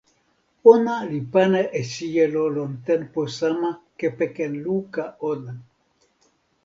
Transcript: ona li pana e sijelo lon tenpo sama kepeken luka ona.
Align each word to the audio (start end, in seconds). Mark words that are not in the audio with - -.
ona 0.71 0.95
li 1.09 1.19
pana 1.33 1.61
e 1.79 1.81
sijelo 1.93 2.43
lon 2.55 2.71
tenpo 2.87 3.21
sama 3.37 3.69
kepeken 3.99 4.53
luka 4.65 5.03
ona. 5.31 5.51